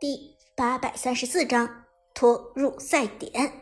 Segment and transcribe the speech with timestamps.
[0.00, 3.52] 第八百三十四章拖入赛点，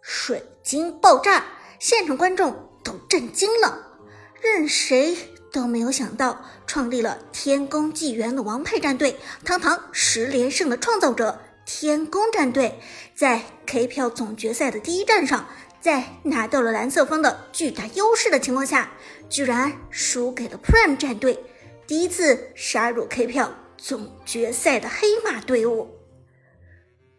[0.00, 1.44] 水晶爆炸，
[1.80, 3.98] 现场观众都震惊了，
[4.40, 5.16] 任谁
[5.52, 12.78] 都没有想到，创立了天宫纪元的王牌战队，堂堂十连胜的创造者天宫战队，
[13.12, 15.48] 在 K 票总决赛的第一战上，
[15.80, 18.92] 在拿到了蓝色方的巨大优势的情况下，
[19.28, 21.44] 居然输给了 Prime 战队，
[21.88, 23.52] 第一次杀入 K 票。
[23.86, 25.86] 总决赛的黑马队伍，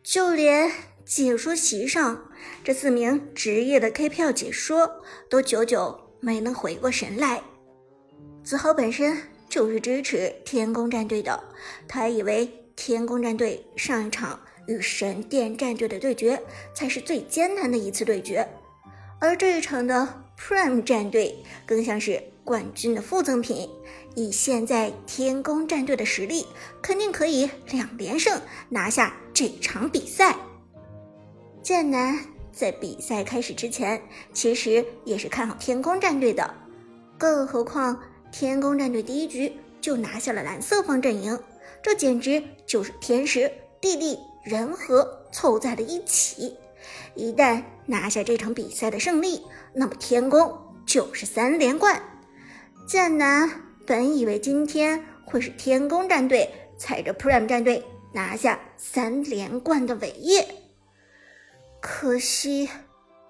[0.01, 0.71] 就连
[1.05, 2.31] 解说席上
[2.63, 7.43] 这四名职业的 K 票解说都久久没能回过神来。
[8.43, 9.15] 子豪本身
[9.47, 11.39] 就是支持天宫战队的，
[11.87, 16.41] 他还以为天宫战队上一场与神殿战队的对决
[16.73, 18.43] 才是最艰难的一次对决，
[19.19, 23.69] 而这一场的 Prime 战队更像是冠军的附赠品。
[24.15, 26.45] 以现在天宫战队的实力，
[26.81, 30.37] 肯定可以两连胜拿下这场比赛。
[31.61, 32.17] 剑南
[32.53, 36.53] 在比赛开始之前，其实也是看好天宫战队的，
[37.17, 37.99] 更何况
[38.31, 41.37] 天宫战队第一局就拿下了蓝色方阵营，
[41.81, 46.55] 这简直就是天时地利人和凑在了一起。
[47.15, 49.41] 一旦拿下这场比赛的胜利，
[49.73, 52.01] 那么天宫就是三连冠。
[52.85, 53.49] 剑南。
[53.87, 57.83] 本以为今天会是天宫战队踩着 Prime 战队
[58.13, 60.47] 拿下三连冠的伟业，
[61.79, 62.69] 可惜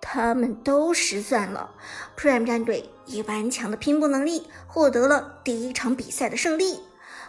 [0.01, 1.75] 他们都失算了。
[2.17, 6.79] Prime 战队以顽强的拼搏能力获得了第一场比赛的胜利，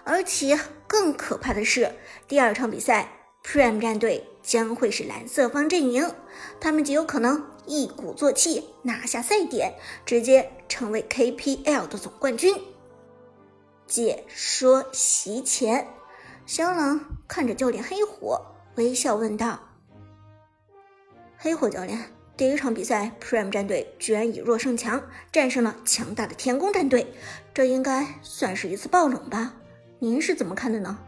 [0.04, 1.92] 而且更可怕的是，
[2.28, 3.08] 第二场比赛
[3.44, 6.08] Prime 战队将会是蓝色方阵营，
[6.60, 9.74] 他们极有可能一鼓作气拿下赛点，
[10.06, 12.56] 直接成为 KPL 的总冠军。
[13.88, 15.88] 解说席前，
[16.46, 18.40] 肖冷看着教练黑火，
[18.76, 19.58] 微笑问道
[21.36, 25.02] ：“黑火教练，第一场比赛，Prime 战队居然以弱胜强，
[25.32, 27.12] 战胜了强大的天宫战队，
[27.52, 29.54] 这应该算是一次爆冷吧？
[29.98, 30.98] 您是怎么看的呢？”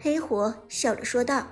[0.00, 1.46] 黑火笑着说道：“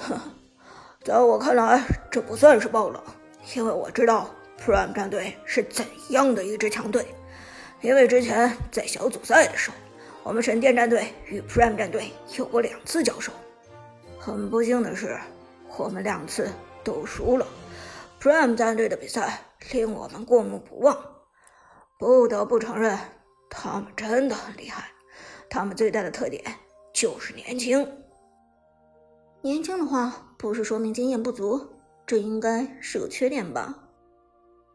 [0.00, 0.18] 哼，
[1.04, 3.02] 在我看来，这不算是爆冷，
[3.54, 7.06] 因为我知道 Prime 战队是怎样的一支强队。”
[7.82, 9.76] 因为之前在小组赛的时候，
[10.22, 13.32] 我们神殿战队与 Prime 战队有过两次交手，
[14.18, 15.18] 很不幸的是，
[15.78, 16.50] 我们两次
[16.84, 17.46] 都输了。
[18.20, 19.40] Prime 战队的比赛
[19.72, 20.94] 令我们过目不忘，
[21.98, 22.98] 不得不承认，
[23.48, 24.90] 他们真的很厉害。
[25.48, 26.44] 他们最大的特点
[26.92, 27.88] 就是年轻。
[29.42, 31.66] 年轻的话，不是说明经验不足，
[32.06, 33.74] 这应该是个缺点吧？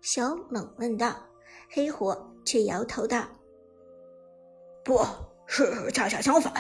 [0.02, 1.16] 小冷问道。
[1.70, 2.32] 黑火。
[2.46, 3.24] 却摇头道
[4.86, 5.04] ：“不
[5.48, 6.54] 是，恰恰相反，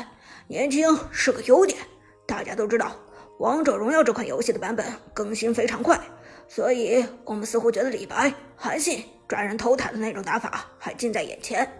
[0.48, 1.78] 年轻是个优点。
[2.26, 2.88] 大家都知道，
[3.38, 4.84] 《王者荣耀》这款游戏的版本
[5.14, 6.02] 更新非常快，
[6.48, 11.72] 所以我们似乎觉得李白、韩信抓人头塔的那种打法还近在眼前。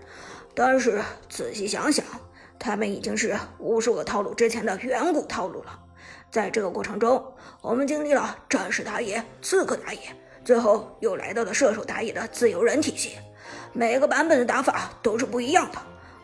[0.54, 2.06] 但是仔细想想，
[2.60, 5.85] 他们已经是无数个套路之前的远古套路了。
[6.36, 10.02] 在这个过程中，我们经历了战士打野、刺客打野，
[10.44, 13.16] 最后又来到了射手打野的自由人体系。”
[13.72, 15.78] 每个版本的打法都是不一样的，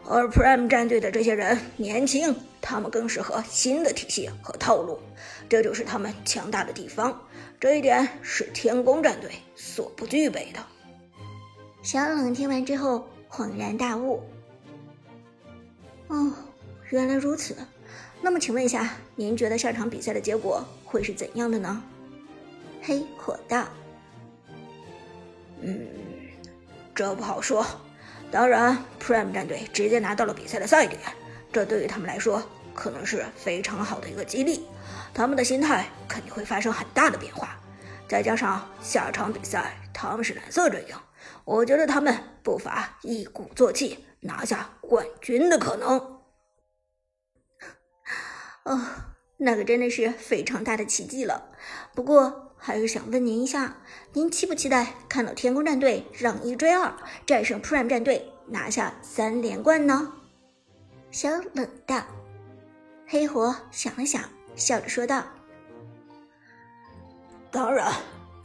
[0.05, 4.99] 而 Prime 战队的这些人年轻，他们更适合新的体系和套路，
[5.47, 7.17] 这就是他们强大的地方。
[7.57, 10.59] 这一点是天宫战队所不具备的。
[11.83, 14.21] 小冷听完之后恍然大悟
[16.09, 16.33] ：“哦，
[16.89, 17.55] 原来如此。
[18.21, 21.83] 那么，请问一下，您觉得上场比赛的结果会是怎样的呢？”
[22.81, 23.65] 黑火道
[25.61, 25.87] ：“嗯。”
[26.93, 27.65] 这不好说，
[28.29, 30.99] 当然，Prime 战队直接拿到了比赛的赛点，
[31.51, 32.43] 这对于他们来说
[32.75, 34.67] 可能是非常好的一个激励，
[35.13, 37.57] 他们的心态肯定会发生很大的变化。
[38.09, 40.95] 再加上下场比赛他们是蓝色阵营，
[41.45, 46.20] 我觉得他们不乏一鼓作气拿下冠军的可能。
[48.63, 48.79] 哦，
[49.37, 51.49] 那个真的是非常大的奇迹了。
[51.93, 52.47] 不过。
[52.63, 53.77] 还是想问您一下，
[54.13, 56.93] 您期不期待看到天宫战队让一追二，
[57.25, 60.13] 战胜 Prime 战队，拿下三连冠呢？
[61.09, 62.05] 小冷道。
[63.07, 64.21] 黑火想了想，
[64.55, 65.23] 笑着说道
[67.49, 67.91] ：“当然，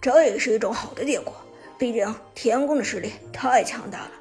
[0.01, 1.37] 这也是一种好的结果。
[1.77, 4.13] 毕竟天宫的实力太强大了，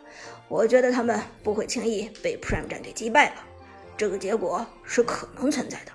[0.49, 3.35] 我觉得他们不会轻易被 Prime 战队击败了。
[3.97, 5.91] 这个结果是可能存在的。”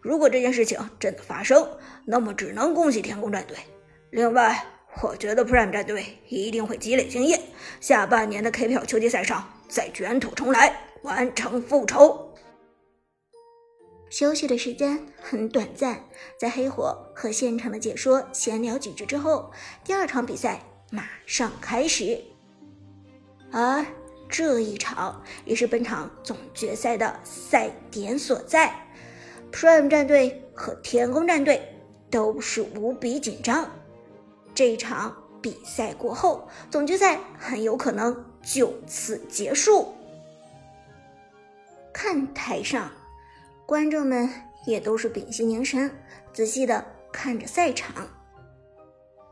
[0.00, 1.68] 如果这件事情真的发生，
[2.04, 3.56] 那么只能恭喜天宫战队。
[4.10, 4.64] 另外，
[5.02, 7.40] 我觉得 Prime 战队一定会积累经验，
[7.80, 12.34] 下半年的 KPL 秋季赛上再卷土重来，完成复仇。
[14.10, 16.04] 休息的时间很短暂，
[16.38, 19.50] 在黑火和现场的解说闲聊几句之后，
[19.84, 20.60] 第二场比赛
[20.90, 22.20] 马上开始。
[23.52, 23.86] 而
[24.32, 28.74] 这一场也是本场总决赛的赛点所在
[29.52, 31.62] ，Prime 战队和天宫战队
[32.10, 33.70] 都是无比紧张。
[34.54, 39.94] 这一场比赛过后，总决赛很有可能就此结束。
[41.92, 42.90] 看台上。
[43.64, 44.28] 观众们
[44.66, 45.90] 也都是屏息凝神，
[46.32, 48.06] 仔细的看着赛场。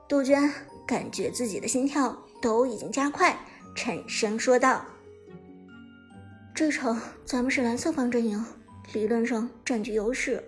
[0.08, 0.50] 杜鹃
[0.86, 3.38] 感觉自己的心跳都已经加快，
[3.74, 4.84] 沉声说道
[6.54, 8.44] ：“这场咱们是蓝色方阵营，
[8.92, 10.42] 理论上占据优势，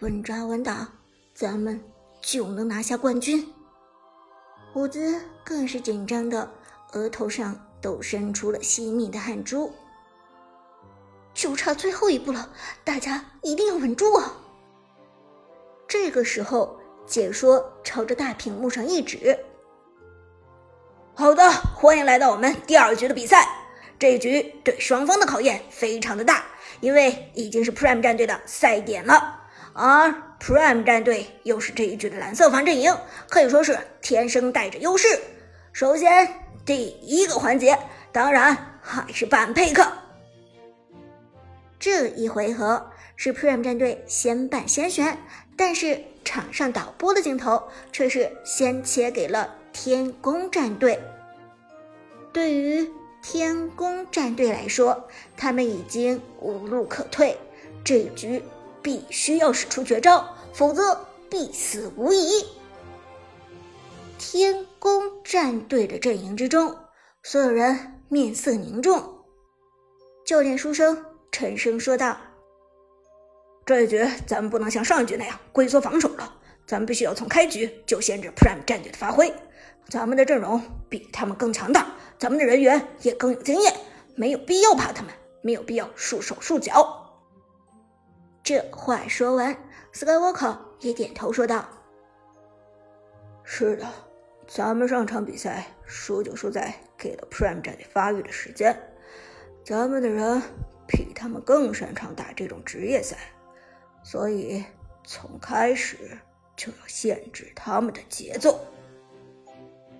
[0.00, 0.88] 稳扎稳打，
[1.34, 1.80] 咱们
[2.20, 3.52] 就能拿下冠军。”
[4.74, 6.50] 伍兹更是紧张的，
[6.92, 9.72] 额头上都渗出了细密的汗珠。
[11.32, 12.50] 就差最后一步了，
[12.84, 14.32] 大家一定要稳住啊！
[15.88, 19.38] 这个时候，解说朝着大屏幕上一指
[21.18, 23.48] ：“好的，欢迎来到我们第二局的比赛。
[23.98, 26.44] 这一局对双方的考验非常的大，
[26.80, 29.40] 因为已经是 Prime 战队的赛点了，
[29.72, 32.94] 而 Prime 战队又是这一局的蓝色方阵营，
[33.30, 35.18] 可以说是天生带着优势。
[35.72, 36.28] 首先，
[36.66, 37.78] 第一个环节，
[38.12, 39.90] 当然还是半配克。”
[41.80, 45.16] 这一回合是 Prime 战队先办先选，
[45.56, 50.98] 但是场上导播的镜头却是先切给了天宫战队。
[52.32, 52.90] 对于
[53.22, 55.06] 天宫战队来说，
[55.36, 57.38] 他们已经无路可退，
[57.84, 58.42] 这一局
[58.80, 62.46] 必须要使出绝招，否则必死无疑。
[64.18, 66.74] 天宫战队的阵营之中，
[67.22, 69.18] 所有人面色凝重，
[70.24, 71.04] 教练书生。
[71.30, 72.16] 沉声说道
[73.66, 76.34] ：“这一局咱们不能像上一局那样龟缩防守了，
[76.66, 79.30] 咱们必须要从开局就限制 Prime 战队的发挥。
[79.88, 81.86] 咱们的阵容比他们更强大，
[82.18, 83.74] 咱们的人员也更有经验，
[84.14, 85.12] 没有必要怕他们，
[85.42, 87.18] 没有必要束手束脚。”
[88.42, 89.56] 这话说完
[89.92, 91.68] ，Skywalker 也点头说道
[93.44, 93.86] ：“是的，
[94.46, 98.76] 咱们上场比赛输就输在给了 Prime 战队发育的时间，
[99.64, 100.42] 咱们的人。”
[100.88, 103.16] 比他们更擅长打这种职业赛，
[104.04, 104.64] 所以
[105.02, 106.16] 从开始
[106.54, 108.56] 就要限制他们的节奏。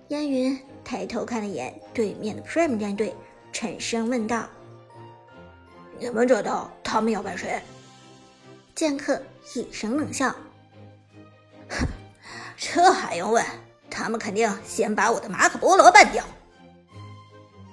[0.09, 3.13] 烟云抬头看了眼对面的 Prime 战队，
[3.51, 4.47] 沉声问道
[5.99, 7.61] ：“你们知道他们要办谁？”
[8.75, 9.21] 剑客
[9.55, 10.29] 一声冷笑
[11.69, 11.87] ：“哼，
[12.57, 13.43] 这还用问？
[13.89, 16.23] 他们肯定先把我的马可波罗办掉。”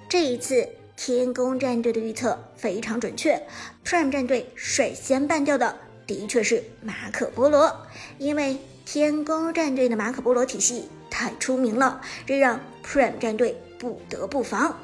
[0.09, 0.67] 这一次。
[0.97, 3.35] 天宫战队的预测非常准确
[3.83, 5.77] ，Prime 战队率先办掉的
[6.07, 7.85] 的确是马可波罗，
[8.17, 14.77] 因为天宫战队的马可波罗体系太出名了，这让 Prime 战队不得不防。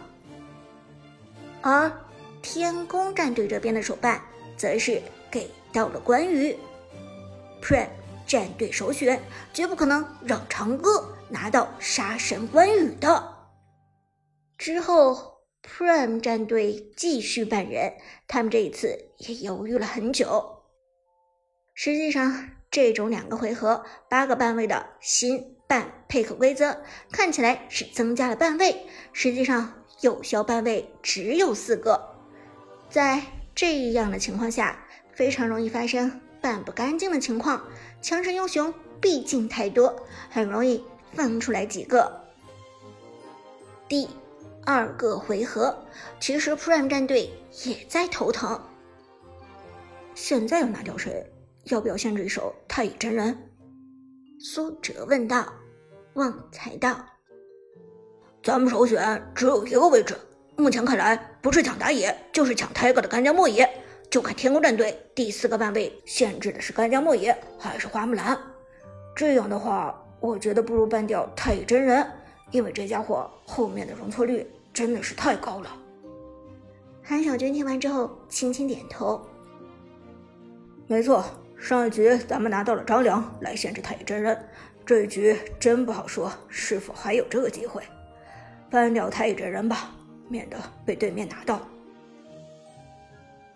[1.62, 1.92] 而
[2.42, 4.22] 天宫战队这边的手办
[4.56, 6.57] 则是给到了关羽
[7.62, 7.89] ，Prime
[8.25, 13.36] 战队首选绝不可能让长歌拿到杀神关羽的。
[14.57, 15.30] 之后。
[15.63, 17.94] Prime 战队继续扮人，
[18.28, 20.64] 他们这一次也犹豫了很久。
[21.76, 32.16] 实际上，这种两个回合八个半位的新半配合规则看起来是增加了半位，实际上有效半位只有四个。
[32.90, 33.21] 在
[33.54, 37.61] 这样的情况下，非常容易发生半不干净的情况。
[38.01, 39.94] 强势英雄毕竟太多，
[40.30, 42.23] 很容易放出来几个。
[43.87, 44.07] 第。
[44.63, 45.75] 二个回合，
[46.19, 47.31] 其实 Prime 战队
[47.66, 48.61] 也在头疼。
[50.13, 51.25] 现在要拿掉谁？
[51.63, 53.37] 要不要限制一手太乙真人？
[54.40, 55.45] 苏哲问道。
[56.13, 56.95] 旺财道
[58.42, 60.16] ：“咱们首选只有一个位置，
[60.56, 63.69] 目前看来不是抢打野，就是抢泰哥的干将莫邪，
[64.09, 68.40] 就看天宫战队第四个半位限制的是干将莫邪还是花木兰。
[69.18, 72.09] 这样的话，我觉得不如办掉太乙真人。”
[72.51, 75.78] 因为这家伙后面的容错率真的是太高了。
[77.04, 79.21] 韩小军听完之后轻轻点头
[80.87, 81.25] ：“没错，
[81.61, 84.37] 上一局咱们拿到了张良来限制太乙真人，
[84.83, 87.83] 这一局真不好说是否还有这个机会。
[88.69, 89.91] 搬掉太乙真人吧，
[90.27, 91.61] 免得被对面拿到。”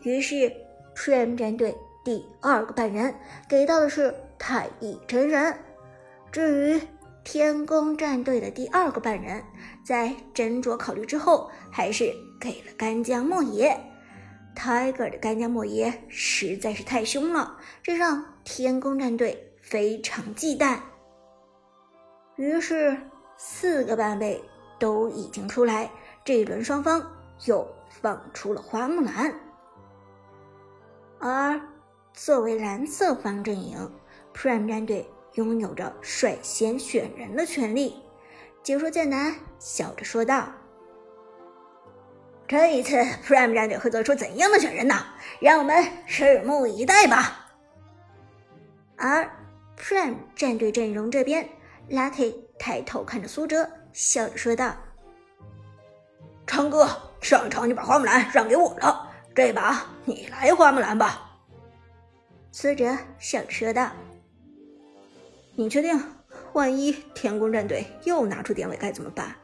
[0.04, 0.54] 于是
[0.96, 3.14] ，Prime 战队第二个半人
[3.50, 5.58] 给到的是太乙真人。
[6.32, 6.82] 至于……
[7.28, 9.44] 天宫战队的第二个半人，
[9.84, 13.76] 在斟酌考虑之后，还是给了干将莫邪。
[14.56, 20.80] Tiger 的干将莫邪实在是太凶了，这让天宫战队非常忌惮。
[22.38, 22.98] 于是，
[23.38, 24.42] 四个半位
[24.80, 25.92] 都已经出来，
[26.24, 27.06] 这一轮双方
[27.46, 29.34] 又放出了花木兰。
[31.20, 31.62] 而
[32.14, 33.78] 作为蓝色方阵营
[34.34, 37.96] ，Prime 战队拥有着率先选人的权利。
[38.64, 40.48] 解说剑南笑着说道。
[42.48, 44.96] 这一次，Prime 战队会做出怎样的选人呢？
[45.40, 47.48] 让我们拭目以待吧。
[48.98, 49.28] 而
[49.78, 51.50] Prime 战队阵容这边
[51.90, 54.76] ，Lucky 抬头看着苏哲，笑着说道
[56.46, 56.88] ：“昌哥，
[57.20, 61.40] 上场你把花木兰让给我了，这把你来花木兰吧。”
[62.54, 63.90] 苏哲笑着说道
[65.58, 66.00] ：“你确定？
[66.54, 69.36] 万一天宫战队又拿出典韦该怎么办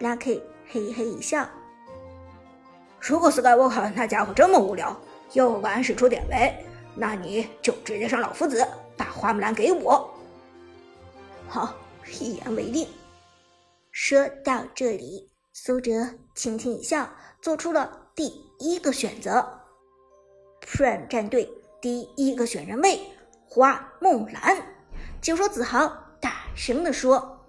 [0.00, 1.48] ？”Lucky 嘿嘿一笑。
[3.00, 4.94] 如果 Skywalker 那家伙这么无聊，
[5.32, 6.54] 又敢使出典韦，
[6.94, 8.66] 那你就直接上老夫子，
[8.96, 10.08] 把花木兰给我。
[11.48, 11.74] 好，
[12.20, 12.86] 一言为定。
[13.90, 15.90] 说到这里，苏哲
[16.34, 17.08] 轻轻一笑，
[17.40, 19.60] 做出了第一个选择。
[20.60, 23.00] Prime 战队第一个选人位，
[23.48, 24.56] 花木兰。
[25.22, 25.90] 解说子豪
[26.20, 27.40] 大声地说：“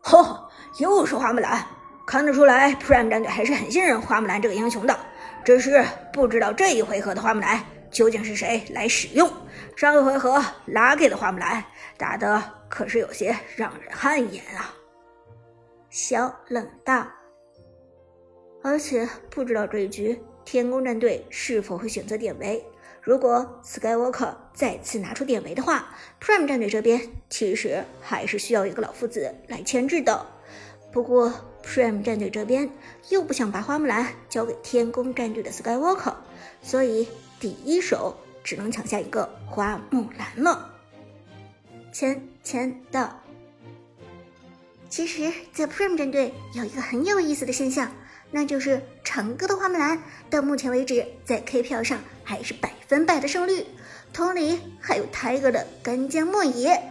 [0.00, 0.48] 吼，
[0.78, 1.66] 又是花木兰！”
[2.06, 4.98] 看得出来，Prime 战队还是很信任花木兰这个英雄的，
[5.44, 9.30] 只是不知道这一回合的花木兰究竟是谁来使用。
[9.76, 11.64] 上个回合拉给的花木兰
[11.96, 14.74] 打的可是有些让人汗颜啊！
[15.88, 17.06] 小冷道，
[18.62, 22.64] 而且不知道这一局天宫战队是否会选择典韦。
[23.00, 30.24] 如果 Skywalker 再次拿出典韦的话，Prime 战队这边其实还是需要一个老夫子来牵制的。
[30.92, 31.32] 不过
[31.64, 32.70] ，Prime 战队这边
[33.08, 36.14] 又不想把花木兰交给天宫战队的 Skywalker，
[36.62, 37.08] 所以
[37.40, 40.70] 第一手只能抢下一个花木兰了。
[41.92, 43.16] 钱钱的。
[44.88, 47.90] 其实，在 Prime 战队有一个很有意思的现象，
[48.30, 53.64] 那就是长歌的花木兰到目前为止在 K 票上还是百分百的胜率。
[54.12, 56.82] 同理，还有 Tiger 的干将莫邪，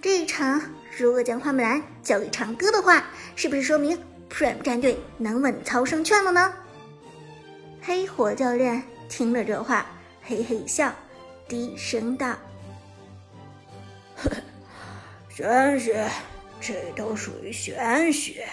[0.00, 0.62] 这一场。
[0.96, 3.04] 如果将花木兰交给长歌的话，
[3.36, 3.98] 是不是说明
[4.32, 6.54] Prime 战队能稳操胜券了呢？
[7.82, 9.86] 黑火教练听了这话，
[10.22, 10.90] 嘿嘿一笑，
[11.46, 12.34] 低声道：“，
[15.28, 16.08] 玄学，
[16.60, 18.46] 这都属于玄学。”